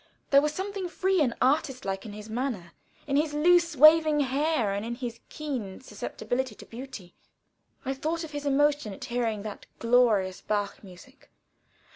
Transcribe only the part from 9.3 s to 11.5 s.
that glorious Bach music.